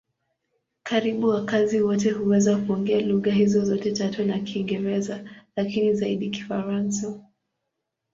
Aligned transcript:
Karibu 0.83 1.27
wakazi 1.29 1.81
wote 1.81 2.11
huweza 2.11 2.57
kuongea 2.57 3.01
lugha 3.01 3.31
hizo 3.33 3.65
zote 3.65 3.91
tatu 3.91 4.23
na 4.25 4.39
Kiingereza, 4.39 5.23
lakini 5.55 5.93
zaidi 5.93 6.29
Kifaransa. 6.29 7.19